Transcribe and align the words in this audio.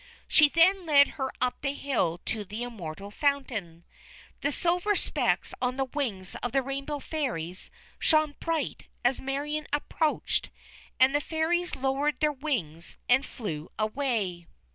She 0.27 0.49
then 0.49 0.87
led 0.87 1.09
her 1.09 1.31
up 1.41 1.61
the 1.61 1.73
hill 1.73 2.17
to 2.25 2.43
the 2.43 2.63
Immortal 2.63 3.11
Fountain. 3.11 3.85
The 4.39 4.51
silver 4.51 4.95
specks 4.95 5.53
on 5.61 5.77
the 5.77 5.85
wings 5.85 6.33
of 6.37 6.53
the 6.53 6.63
Rainbow 6.63 6.97
Fairies 6.97 7.69
shone 7.99 8.33
bright 8.39 8.87
as 9.05 9.21
Marion 9.21 9.67
approached, 9.71 10.49
and 10.99 11.13
the 11.13 11.21
Fairies 11.21 11.75
lowered 11.75 12.19
their 12.19 12.31
wings 12.33 12.97
and 13.07 13.23
flew 13.23 13.69
away. 13.77 14.47